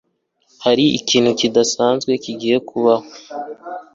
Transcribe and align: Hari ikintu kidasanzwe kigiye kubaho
Hari 0.63 0.85
ikintu 0.99 1.29
kidasanzwe 1.39 2.11
kigiye 2.23 2.57
kubaho 2.67 3.07